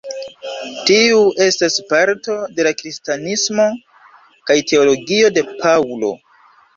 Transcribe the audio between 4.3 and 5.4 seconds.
kaj teologio